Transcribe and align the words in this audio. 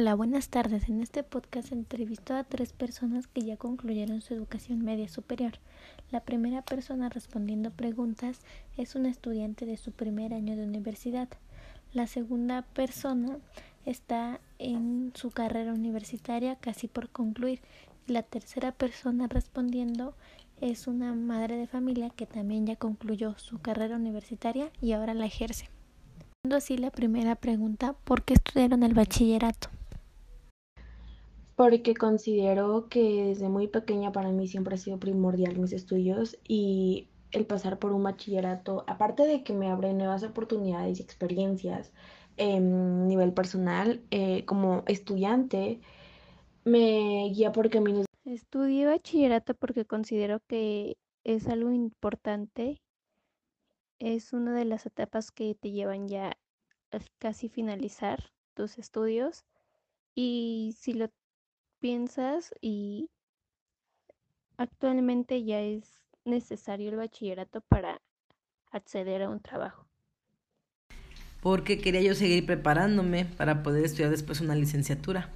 Hola, 0.00 0.14
buenas 0.14 0.48
tardes. 0.48 0.88
En 0.88 1.02
este 1.02 1.22
podcast 1.22 1.72
entrevisto 1.72 2.34
a 2.34 2.42
tres 2.42 2.72
personas 2.72 3.26
que 3.26 3.42
ya 3.42 3.58
concluyeron 3.58 4.22
su 4.22 4.32
educación 4.32 4.82
media 4.82 5.10
superior. 5.10 5.52
La 6.10 6.20
primera 6.20 6.62
persona 6.62 7.10
respondiendo 7.10 7.70
preguntas 7.70 8.40
es 8.78 8.94
un 8.94 9.04
estudiante 9.04 9.66
de 9.66 9.76
su 9.76 9.92
primer 9.92 10.32
año 10.32 10.56
de 10.56 10.64
universidad. 10.64 11.28
La 11.92 12.06
segunda 12.06 12.62
persona 12.62 13.36
está 13.84 14.40
en 14.58 15.12
su 15.14 15.32
carrera 15.32 15.74
universitaria 15.74 16.56
casi 16.56 16.88
por 16.88 17.10
concluir. 17.10 17.60
La 18.06 18.22
tercera 18.22 18.72
persona 18.72 19.26
respondiendo 19.26 20.14
es 20.62 20.86
una 20.86 21.12
madre 21.12 21.58
de 21.58 21.66
familia 21.66 22.08
que 22.08 22.24
también 22.24 22.64
ya 22.64 22.76
concluyó 22.76 23.36
su 23.36 23.58
carrera 23.58 23.96
universitaria 23.96 24.70
y 24.80 24.92
ahora 24.92 25.12
la 25.12 25.26
ejerce. 25.26 25.68
Así 26.50 26.78
la 26.78 26.90
primera 26.90 27.34
pregunta, 27.34 27.92
¿por 28.04 28.22
qué 28.22 28.32
estudiaron 28.32 28.82
el 28.82 28.94
bachillerato? 28.94 29.68
Porque 31.60 31.94
considero 31.94 32.88
que 32.88 33.26
desde 33.26 33.50
muy 33.50 33.68
pequeña 33.68 34.12
para 34.12 34.30
mí 34.30 34.48
siempre 34.48 34.76
ha 34.76 34.78
sido 34.78 34.98
primordial 34.98 35.58
mis 35.58 35.74
estudios 35.74 36.38
y 36.48 37.10
el 37.32 37.44
pasar 37.44 37.78
por 37.78 37.92
un 37.92 38.02
bachillerato, 38.02 38.82
aparte 38.86 39.26
de 39.26 39.44
que 39.44 39.52
me 39.52 39.70
abre 39.70 39.92
nuevas 39.92 40.22
oportunidades 40.22 40.98
y 40.98 41.02
experiencias 41.02 41.92
en 42.38 43.06
nivel 43.08 43.34
personal, 43.34 44.02
eh, 44.10 44.46
como 44.46 44.84
estudiante, 44.86 45.82
me 46.64 47.28
guía 47.28 47.52
por 47.52 47.68
caminos. 47.68 48.06
Estudié 48.24 48.86
bachillerato 48.86 49.52
porque 49.52 49.84
considero 49.84 50.40
que 50.46 50.96
es 51.24 51.46
algo 51.46 51.72
importante, 51.72 52.80
es 53.98 54.32
una 54.32 54.54
de 54.54 54.64
las 54.64 54.86
etapas 54.86 55.30
que 55.30 55.54
te 55.56 55.72
llevan 55.72 56.08
ya 56.08 56.38
a 56.90 56.98
casi 57.18 57.50
finalizar 57.50 58.32
tus 58.54 58.78
estudios 58.78 59.44
y 60.14 60.74
si 60.78 60.94
lo 60.94 61.10
piensas 61.80 62.54
y 62.60 63.10
actualmente 64.56 65.42
ya 65.42 65.60
es 65.60 66.00
necesario 66.24 66.90
el 66.90 66.96
bachillerato 66.96 67.60
para 67.62 68.00
acceder 68.70 69.22
a 69.22 69.30
un 69.30 69.40
trabajo. 69.40 69.86
Porque 71.40 71.78
quería 71.78 72.02
yo 72.02 72.14
seguir 72.14 72.44
preparándome 72.44 73.24
para 73.24 73.62
poder 73.62 73.84
estudiar 73.84 74.10
después 74.10 74.40
una 74.40 74.54
licenciatura. 74.54 75.30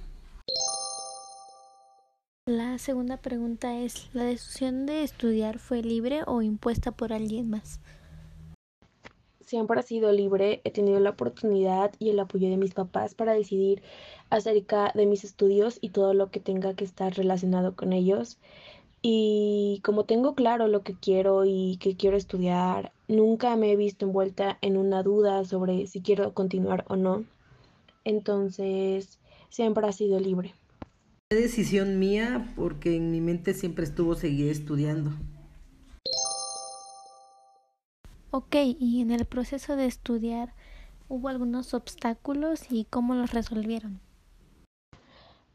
La 2.45 2.77
segunda 2.77 3.17
pregunta 3.17 3.79
es, 3.79 4.07
¿la 4.13 4.23
decisión 4.23 4.85
de 4.85 5.01
estudiar 5.01 5.57
fue 5.57 5.81
libre 5.81 6.21
o 6.27 6.43
impuesta 6.43 6.91
por 6.91 7.11
alguien 7.11 7.49
más? 7.49 7.79
Siempre 9.45 9.79
ha 9.79 9.83
sido 9.83 10.11
libre, 10.11 10.61
he 10.63 10.71
tenido 10.71 10.99
la 10.99 11.11
oportunidad 11.11 11.91
y 11.99 12.09
el 12.09 12.19
apoyo 12.19 12.49
de 12.49 12.57
mis 12.57 12.73
papás 12.73 13.15
para 13.15 13.33
decidir 13.33 13.81
acerca 14.29 14.91
de 14.95 15.05
mis 15.05 15.23
estudios 15.23 15.77
y 15.81 15.89
todo 15.89 16.13
lo 16.13 16.31
que 16.31 16.39
tenga 16.39 16.73
que 16.73 16.83
estar 16.83 17.13
relacionado 17.13 17.75
con 17.75 17.93
ellos. 17.93 18.37
Y 19.01 19.81
como 19.83 20.05
tengo 20.05 20.33
claro 20.33 20.67
lo 20.67 20.81
que 20.81 20.95
quiero 20.99 21.45
y 21.45 21.77
que 21.77 21.95
quiero 21.95 22.17
estudiar, 22.17 22.91
nunca 23.07 23.55
me 23.55 23.71
he 23.71 23.75
visto 23.75 24.05
envuelta 24.05 24.57
en 24.61 24.77
una 24.77 25.03
duda 25.03 25.45
sobre 25.45 25.85
si 25.87 26.01
quiero 26.01 26.33
continuar 26.33 26.85
o 26.87 26.95
no. 26.95 27.23
Entonces, 28.03 29.19
siempre 29.49 29.87
ha 29.87 29.91
sido 29.91 30.19
libre. 30.19 30.55
Decisión 31.29 31.99
mía 31.99 32.51
porque 32.55 32.95
en 32.95 33.11
mi 33.11 33.21
mente 33.21 33.53
siempre 33.53 33.83
estuvo 33.83 34.15
seguir 34.15 34.49
estudiando. 34.49 35.11
Ok, 38.37 38.57
y 38.77 38.99
en 38.99 39.11
el 39.11 39.23
proceso 39.23 39.77
de 39.77 39.85
estudiar, 39.85 40.55
¿hubo 41.07 41.29
algunos 41.29 41.73
obstáculos 41.73 42.65
y 42.69 42.83
cómo 42.83 43.15
los 43.15 43.31
resolvieron? 43.31 44.01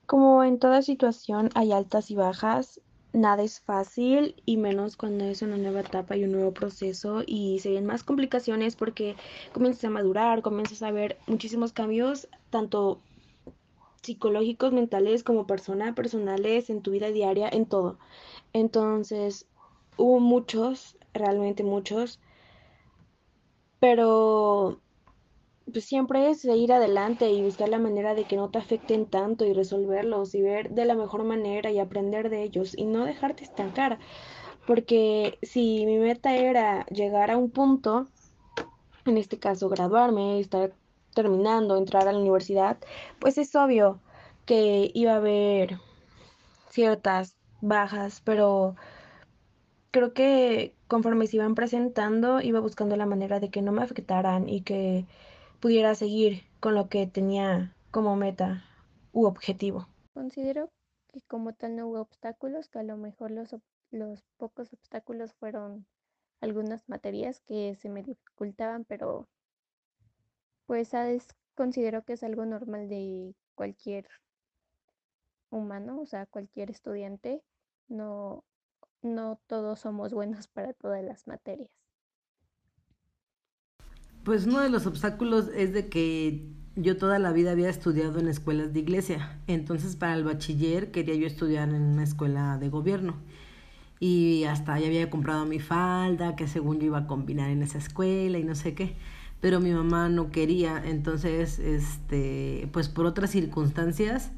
Como 0.06 0.42
en 0.44 0.58
toda 0.58 0.80
situación 0.80 1.50
hay 1.54 1.72
altas 1.72 2.10
y 2.10 2.14
bajas, 2.14 2.80
nada 3.12 3.42
es 3.42 3.60
fácil 3.60 4.34
y 4.46 4.56
menos 4.56 4.96
cuando 4.96 5.26
es 5.26 5.42
una 5.42 5.58
nueva 5.58 5.80
etapa 5.80 6.16
y 6.16 6.24
un 6.24 6.32
nuevo 6.32 6.54
proceso 6.54 7.22
y 7.26 7.58
se 7.58 7.70
ven 7.70 7.84
más 7.84 8.02
complicaciones 8.02 8.76
porque 8.76 9.14
comienzas 9.52 9.84
a 9.84 9.90
madurar, 9.90 10.40
comienzas 10.40 10.82
a 10.82 10.90
ver 10.90 11.18
muchísimos 11.26 11.74
cambios, 11.74 12.28
tanto 12.48 13.02
psicológicos, 14.00 14.72
mentales 14.72 15.22
como 15.22 15.46
persona, 15.46 15.94
personales, 15.94 16.70
en 16.70 16.80
tu 16.80 16.92
vida 16.92 17.10
diaria, 17.10 17.50
en 17.52 17.66
todo. 17.66 17.98
Entonces, 18.54 19.44
hubo 19.98 20.18
muchos, 20.18 20.96
realmente 21.12 21.62
muchos, 21.62 22.20
pero 23.80 24.80
pues 25.72 25.84
siempre 25.84 26.30
es 26.30 26.44
ir 26.44 26.72
adelante 26.72 27.30
y 27.30 27.42
buscar 27.42 27.68
la 27.68 27.78
manera 27.78 28.14
de 28.14 28.24
que 28.24 28.36
no 28.36 28.50
te 28.50 28.58
afecten 28.58 29.06
tanto 29.06 29.44
y 29.44 29.52
resolverlos 29.52 30.34
y 30.34 30.42
ver 30.42 30.70
de 30.70 30.84
la 30.84 30.94
mejor 30.94 31.24
manera 31.24 31.70
y 31.70 31.78
aprender 31.78 32.30
de 32.30 32.42
ellos 32.42 32.76
y 32.76 32.84
no 32.84 33.04
dejarte 33.04 33.44
estancar. 33.44 33.98
Porque 34.66 35.38
si 35.42 35.86
mi 35.86 35.98
meta 35.98 36.36
era 36.36 36.86
llegar 36.86 37.30
a 37.30 37.36
un 37.36 37.50
punto, 37.50 38.08
en 39.06 39.16
este 39.18 39.38
caso 39.38 39.68
graduarme, 39.68 40.40
estar 40.40 40.72
terminando, 41.14 41.76
entrar 41.76 42.08
a 42.08 42.12
la 42.12 42.18
universidad, 42.18 42.78
pues 43.18 43.38
es 43.38 43.54
obvio 43.54 44.00
que 44.44 44.90
iba 44.94 45.12
a 45.12 45.16
haber 45.16 45.78
ciertas 46.70 47.36
bajas, 47.60 48.20
pero 48.24 48.76
creo 49.90 50.12
que 50.12 50.74
conforme 50.90 51.28
se 51.28 51.36
iban 51.36 51.54
presentando, 51.54 52.40
iba 52.40 52.58
buscando 52.58 52.96
la 52.96 53.06
manera 53.06 53.38
de 53.38 53.48
que 53.48 53.62
no 53.62 53.70
me 53.70 53.82
afectaran 53.82 54.48
y 54.48 54.62
que 54.62 55.06
pudiera 55.60 55.94
seguir 55.94 56.42
con 56.58 56.74
lo 56.74 56.88
que 56.88 57.06
tenía 57.06 57.76
como 57.92 58.16
meta 58.16 58.64
u 59.12 59.24
objetivo. 59.24 59.86
Considero 60.14 60.68
que 61.06 61.20
como 61.28 61.52
tal 61.52 61.76
no 61.76 61.86
hubo 61.86 62.00
obstáculos, 62.00 62.68
que 62.68 62.80
a 62.80 62.82
lo 62.82 62.96
mejor 62.96 63.30
los, 63.30 63.54
los 63.92 64.24
pocos 64.36 64.72
obstáculos 64.72 65.32
fueron 65.34 65.86
algunas 66.40 66.88
materias 66.88 67.40
que 67.46 67.76
se 67.76 67.88
me 67.88 68.02
dificultaban, 68.02 68.84
pero 68.84 69.28
pues 70.66 70.90
considero 71.54 72.02
que 72.02 72.14
es 72.14 72.24
algo 72.24 72.44
normal 72.46 72.88
de 72.88 73.36
cualquier 73.54 74.08
humano, 75.50 76.00
o 76.00 76.06
sea, 76.06 76.26
cualquier 76.26 76.70
estudiante. 76.70 77.42
No, 77.86 78.44
no 79.02 79.40
todos 79.46 79.80
somos 79.80 80.12
buenos 80.12 80.46
para 80.48 80.72
todas 80.72 81.02
las 81.04 81.26
materias. 81.26 81.70
Pues 84.24 84.46
uno 84.46 84.60
de 84.60 84.68
los 84.68 84.86
obstáculos 84.86 85.48
es 85.54 85.72
de 85.72 85.88
que 85.88 86.52
yo 86.76 86.96
toda 86.96 87.18
la 87.18 87.32
vida 87.32 87.52
había 87.52 87.68
estudiado 87.68 88.18
en 88.20 88.28
escuelas 88.28 88.72
de 88.72 88.80
iglesia, 88.80 89.38
entonces 89.46 89.96
para 89.96 90.14
el 90.14 90.24
bachiller 90.24 90.90
quería 90.90 91.14
yo 91.14 91.26
estudiar 91.26 91.68
en 91.70 91.82
una 91.82 92.04
escuela 92.04 92.58
de 92.58 92.68
gobierno. 92.68 93.16
Y 93.98 94.44
hasta 94.44 94.78
ya 94.78 94.86
había 94.86 95.10
comprado 95.10 95.44
mi 95.46 95.58
falda 95.60 96.36
que 96.36 96.48
según 96.48 96.78
yo 96.80 96.86
iba 96.86 96.98
a 96.98 97.06
combinar 97.06 97.50
en 97.50 97.62
esa 97.62 97.78
escuela 97.78 98.38
y 98.38 98.44
no 98.44 98.54
sé 98.54 98.74
qué, 98.74 98.96
pero 99.40 99.60
mi 99.60 99.72
mamá 99.72 100.08
no 100.08 100.30
quería, 100.30 100.82
entonces 100.84 101.58
este 101.58 102.68
pues 102.72 102.88
por 102.88 103.06
otras 103.06 103.30
circunstancias 103.30 104.32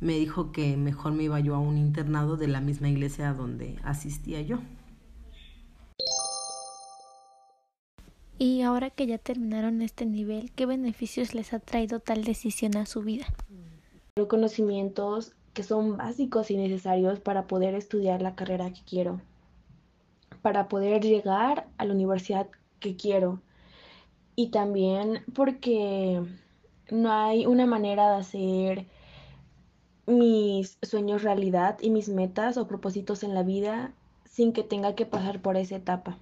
me 0.00 0.14
dijo 0.14 0.52
que 0.52 0.76
mejor 0.76 1.12
me 1.12 1.24
iba 1.24 1.38
yo 1.40 1.54
a 1.54 1.58
un 1.58 1.76
internado 1.76 2.36
de 2.36 2.48
la 2.48 2.60
misma 2.60 2.88
iglesia 2.88 3.32
donde 3.34 3.78
asistía 3.84 4.40
yo. 4.40 4.58
Y 8.38 8.62
ahora 8.62 8.88
que 8.88 9.06
ya 9.06 9.18
terminaron 9.18 9.82
este 9.82 10.06
nivel, 10.06 10.50
¿qué 10.52 10.64
beneficios 10.64 11.34
les 11.34 11.52
ha 11.52 11.58
traído 11.58 12.00
tal 12.00 12.24
decisión 12.24 12.76
a 12.78 12.86
su 12.86 13.02
vida? 13.02 13.26
Conocimientos 14.28 15.34
que 15.52 15.62
son 15.62 15.98
básicos 15.98 16.50
y 16.50 16.56
necesarios 16.56 17.20
para 17.20 17.46
poder 17.46 17.74
estudiar 17.74 18.22
la 18.22 18.34
carrera 18.34 18.72
que 18.72 18.80
quiero, 18.88 19.20
para 20.40 20.68
poder 20.68 21.02
llegar 21.02 21.68
a 21.76 21.84
la 21.84 21.92
universidad 21.92 22.48
que 22.78 22.96
quiero 22.96 23.42
y 24.36 24.48
también 24.48 25.22
porque 25.34 26.22
no 26.90 27.12
hay 27.12 27.44
una 27.44 27.66
manera 27.66 28.12
de 28.12 28.20
hacer 28.20 28.86
mis 30.10 30.78
sueños 30.82 31.22
realidad 31.22 31.78
y 31.80 31.90
mis 31.90 32.08
metas 32.08 32.56
o 32.56 32.66
propósitos 32.66 33.22
en 33.22 33.34
la 33.34 33.42
vida 33.42 33.94
sin 34.24 34.52
que 34.52 34.62
tenga 34.62 34.94
que 34.94 35.06
pasar 35.06 35.42
por 35.42 35.56
esa 35.56 35.76
etapa. 35.76 36.18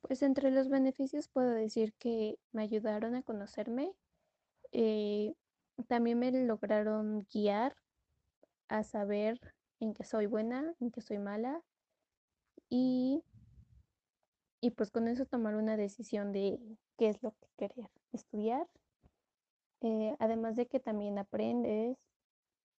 Pues 0.00 0.22
entre 0.22 0.50
los 0.50 0.68
beneficios 0.68 1.28
puedo 1.28 1.50
decir 1.50 1.92
que 1.98 2.38
me 2.52 2.62
ayudaron 2.62 3.14
a 3.14 3.22
conocerme, 3.22 3.92
eh, 4.72 5.34
también 5.86 6.18
me 6.18 6.32
lograron 6.32 7.26
guiar 7.32 7.76
a 8.68 8.82
saber 8.82 9.40
en 9.80 9.94
qué 9.94 10.04
soy 10.04 10.26
buena, 10.26 10.74
en 10.80 10.90
qué 10.90 11.00
soy 11.00 11.18
mala 11.18 11.62
y, 12.68 13.22
y 14.60 14.70
pues 14.70 14.90
con 14.90 15.08
eso 15.08 15.24
tomar 15.24 15.54
una 15.54 15.76
decisión 15.76 16.32
de 16.32 16.58
qué 16.96 17.08
es 17.08 17.22
lo 17.22 17.32
que 17.32 17.48
querer 17.56 17.90
estudiar. 18.12 18.66
Eh, 19.80 20.16
además 20.18 20.56
de 20.56 20.66
que 20.66 20.80
también 20.80 21.18
aprendes 21.18 21.96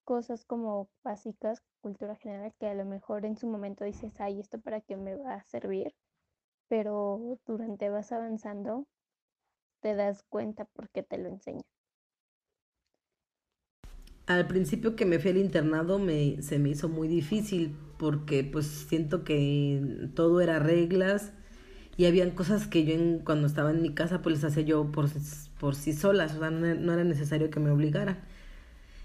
cosas 0.09 0.47
como 0.47 0.89
básicas, 1.05 1.63
cultura 1.83 2.17
general, 2.17 2.55
que 2.59 2.67
a 2.67 2.73
lo 2.73 2.87
mejor 2.87 3.27
en 3.27 3.37
su 3.37 3.47
momento 3.47 3.85
dices, 3.85 4.19
ay, 4.23 4.41
¿esto 4.41 4.59
para 4.59 4.81
qué 4.81 4.97
me 4.97 5.15
va 5.15 5.35
a 5.35 5.45
servir? 5.45 5.95
Pero 6.69 7.39
durante 7.47 7.91
vas 7.91 8.11
avanzando, 8.11 8.87
te 9.83 9.95
das 9.95 10.23
cuenta 10.31 10.65
por 10.65 10.89
qué 10.89 11.03
te 11.03 11.19
lo 11.19 11.29
enseña. 11.29 11.63
Al 14.27 14.47
principio 14.47 14.97
que 14.97 15.07
me 15.07 15.19
fui 15.19 15.31
al 15.31 15.39
internado 15.39 15.99
me, 15.99 16.43
se 16.43 16.59
me 16.59 16.71
hizo 16.71 16.89
muy 16.89 17.09
difícil 17.09 17.77
porque 17.99 18.45
pues 18.45 18.67
siento 18.67 19.25
que 19.25 20.11
todo 20.15 20.41
era 20.41 20.59
reglas 20.59 21.33
y 21.97 22.07
habían 22.07 22.31
cosas 22.33 22.67
que 22.67 22.85
yo 22.85 22.95
en, 22.95 23.21
cuando 23.21 23.47
estaba 23.47 23.71
en 23.71 23.83
mi 23.83 23.95
casa 23.95 24.23
pues 24.23 24.37
las 24.43 24.53
hacía 24.53 24.65
yo 24.65 24.93
por, 24.93 25.09
por 25.61 25.75
sí 25.75 25.93
solas, 25.95 26.35
o 26.37 26.41
sea, 26.41 26.51
no, 26.51 26.75
no 26.75 26.93
era 26.93 27.05
necesario 27.05 27.51
que 27.51 27.61
me 27.61 27.71
obligaran. 27.71 28.19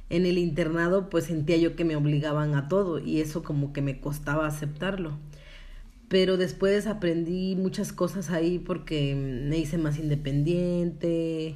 En 0.09 0.25
el 0.25 0.37
internado 0.37 1.09
pues 1.09 1.25
sentía 1.25 1.57
yo 1.57 1.75
que 1.75 1.85
me 1.85 1.95
obligaban 1.95 2.55
a 2.55 2.67
todo 2.67 2.99
y 2.99 3.21
eso 3.21 3.43
como 3.43 3.73
que 3.73 3.81
me 3.81 3.99
costaba 3.99 4.47
aceptarlo. 4.47 5.17
Pero 6.07 6.37
después 6.37 6.87
aprendí 6.87 7.55
muchas 7.55 7.91
cosas 7.93 8.29
ahí 8.29 8.59
porque 8.59 9.15
me 9.15 9.57
hice 9.57 9.77
más 9.77 9.97
independiente, 9.97 11.55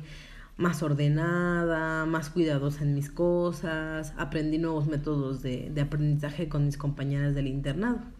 más 0.57 0.81
ordenada, 0.81 2.05
más 2.05 2.29
cuidadosa 2.29 2.83
en 2.83 2.95
mis 2.95 3.09
cosas, 3.11 4.13
aprendí 4.17 4.57
nuevos 4.57 4.87
métodos 4.87 5.41
de, 5.43 5.69
de 5.73 5.81
aprendizaje 5.81 6.49
con 6.49 6.65
mis 6.65 6.77
compañeras 6.77 7.35
del 7.35 7.47
internado. 7.47 8.16